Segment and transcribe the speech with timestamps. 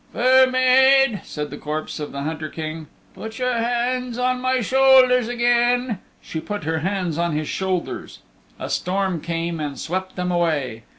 [0.13, 5.27] "Fair Maid," said the corpse of the Hunter King, "put your hands on my shoulders
[5.27, 8.17] again." She put her hands on his shoulders.
[8.59, 10.85] A storm came and swept them away.